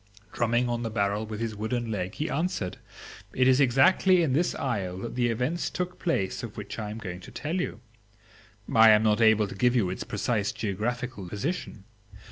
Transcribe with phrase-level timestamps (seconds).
[0.33, 2.77] Drumming on the barrel with his wooden leg, he answered,
[3.35, 6.97] "It is exactly in this isle that the events took place of which I am
[6.97, 7.81] going to tell you.
[8.73, 11.83] I am not able to give you its precise geographical position.